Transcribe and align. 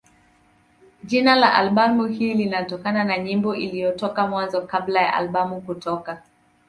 Jina 1.03 1.35
la 1.35 1.53
albamu 1.53 2.05
hii 2.07 2.33
lilitokana 2.33 3.03
na 3.03 3.17
nyimbo 3.17 3.55
iliyotoka 3.55 4.27
Mwanzo 4.27 4.61
kabla 4.61 5.01
ya 5.01 5.13
albamu 5.13 5.61
kutoka. 5.61 6.23